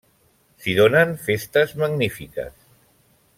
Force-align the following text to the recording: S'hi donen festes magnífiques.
S'hi 0.63 0.73
donen 0.79 1.13
festes 1.27 1.75
magnífiques. 1.83 2.57